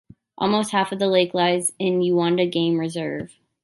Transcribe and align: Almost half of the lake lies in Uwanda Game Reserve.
Almost 0.35 0.71
half 0.71 0.91
of 0.91 0.97
the 0.97 1.05
lake 1.05 1.35
lies 1.35 1.73
in 1.77 1.99
Uwanda 2.01 2.51
Game 2.51 2.79
Reserve. 2.79 3.37